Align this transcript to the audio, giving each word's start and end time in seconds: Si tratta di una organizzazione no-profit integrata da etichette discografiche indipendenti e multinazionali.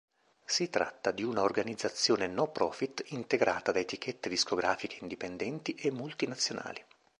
Si 0.45 0.67
tratta 0.67 1.11
di 1.11 1.21
una 1.21 1.43
organizzazione 1.43 2.25
no-profit 2.25 3.03
integrata 3.09 3.71
da 3.71 3.77
etichette 3.77 4.29
discografiche 4.29 4.97
indipendenti 5.01 5.75
e 5.75 5.91
multinazionali. 5.91 6.83